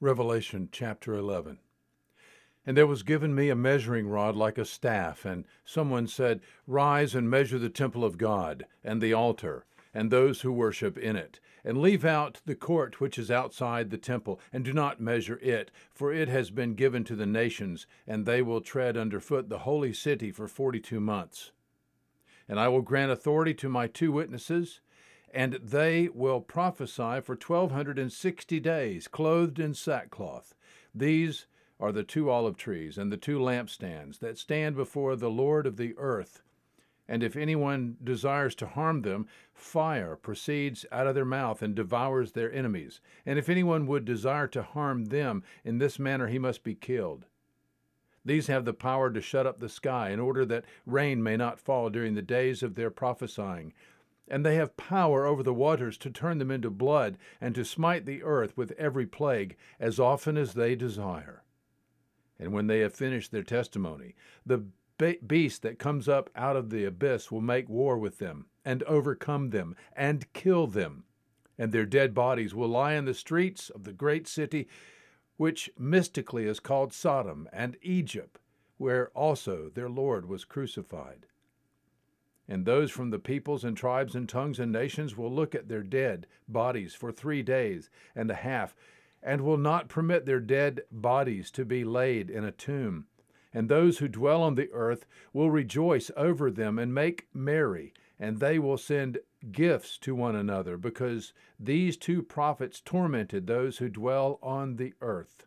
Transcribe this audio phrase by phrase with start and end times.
[0.00, 1.58] Revelation chapter 11.
[2.64, 7.16] And there was given me a measuring rod like a staff, and someone said, Rise
[7.16, 11.40] and measure the temple of God, and the altar, and those who worship in it,
[11.64, 15.72] and leave out the court which is outside the temple, and do not measure it,
[15.90, 19.60] for it has been given to the nations, and they will tread under foot the
[19.60, 21.50] holy city for forty two months.
[22.48, 24.80] And I will grant authority to my two witnesses
[25.32, 30.54] and they will prophesy for twelve hundred and sixty days, clothed in sackcloth.
[30.94, 31.46] These
[31.80, 35.76] are the two olive trees and the two lampstands that stand before the Lord of
[35.76, 36.42] the earth.
[37.10, 42.32] And if anyone desires to harm them, fire proceeds out of their mouth and devours
[42.32, 43.00] their enemies.
[43.24, 47.24] And if anyone would desire to harm them, in this manner he must be killed.
[48.24, 51.60] These have the power to shut up the sky in order that rain may not
[51.60, 53.72] fall during the days of their prophesying
[54.30, 58.06] and they have power over the waters to turn them into blood, and to smite
[58.06, 61.42] the earth with every plague, as often as they desire.
[62.38, 64.14] And when they have finished their testimony,
[64.46, 64.64] the
[65.26, 69.50] beast that comes up out of the abyss will make war with them, and overcome
[69.50, 71.04] them, and kill them.
[71.56, 74.68] And their dead bodies will lie in the streets of the great city,
[75.36, 78.38] which mystically is called Sodom and Egypt,
[78.76, 81.26] where also their Lord was crucified
[82.48, 85.82] and those from the peoples and tribes and tongues and nations will look at their
[85.82, 88.74] dead bodies for three days and a half,
[89.22, 93.06] and will not permit their dead bodies to be laid in a tomb.
[93.52, 98.38] And those who dwell on the earth will rejoice over them and make merry, and
[98.38, 99.18] they will send
[99.52, 105.46] gifts to one another, because these two prophets tormented those who dwell on the earth.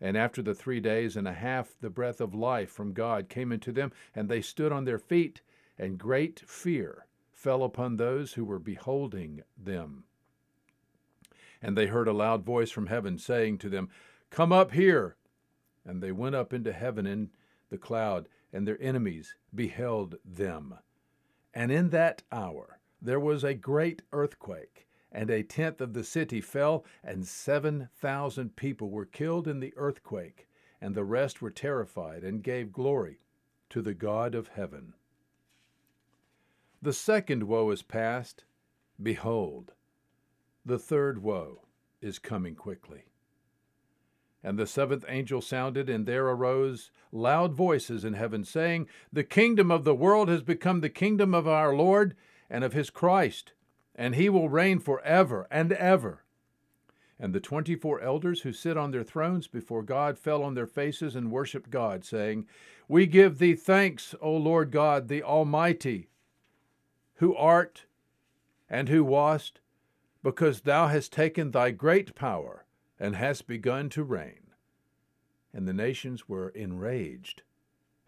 [0.00, 3.52] And after the three days and a half, the breath of life from God came
[3.52, 5.42] into them, and they stood on their feet
[5.78, 10.04] and great fear fell upon those who were beholding them.
[11.60, 13.88] And they heard a loud voice from heaven saying to them,
[14.30, 15.16] Come up here.
[15.84, 17.30] And they went up into heaven in
[17.70, 20.74] the cloud, and their enemies beheld them.
[21.54, 26.40] And in that hour there was a great earthquake, and a tenth of the city
[26.40, 30.48] fell, and seven thousand people were killed in the earthquake,
[30.80, 33.18] and the rest were terrified and gave glory
[33.70, 34.94] to the God of heaven.
[36.82, 38.42] The second woe is past.
[39.00, 39.72] Behold,
[40.66, 41.62] the third woe
[42.00, 43.04] is coming quickly.
[44.42, 49.70] And the seventh angel sounded, and there arose loud voices in heaven, saying, The kingdom
[49.70, 52.16] of the world has become the kingdom of our Lord
[52.50, 53.52] and of his Christ,
[53.94, 56.24] and he will reign for ever and ever.
[57.16, 60.66] And the twenty four elders who sit on their thrones before God fell on their
[60.66, 62.48] faces and worshipped God, saying,
[62.88, 66.08] We give thee thanks, O Lord God, the Almighty
[67.22, 67.84] who art
[68.68, 69.60] and who wast,
[70.24, 72.64] because thou hast taken thy great power
[72.98, 74.50] and hast begun to reign.
[75.54, 77.42] And the nations were enraged,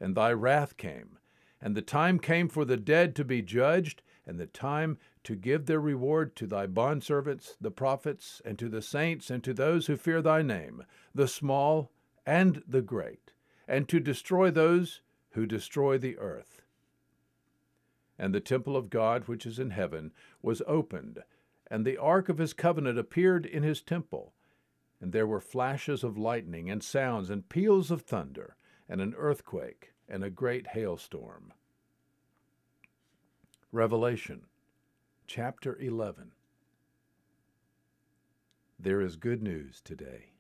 [0.01, 1.21] and thy wrath came,
[1.63, 5.67] and the time came for the dead to be judged, and the time to give
[5.67, 9.97] their reward to thy bondservants, the prophets, and to the saints, and to those who
[9.97, 10.83] fear thy name,
[11.15, 11.93] the small
[12.27, 13.31] and the great,
[13.69, 15.03] and to destroy those
[15.35, 16.64] who destroy the earth
[18.19, 21.23] and the temple of God which is in heaven was opened,
[21.69, 24.33] and the ark of his covenant appeared in his temple.
[25.01, 28.57] And there were flashes of lightning, and sounds, and peals of thunder,
[28.89, 31.53] and an earthquake, and a great hailstorm.
[33.73, 34.47] Revelation
[35.27, 36.33] chapter 11
[38.79, 40.35] There is good news today.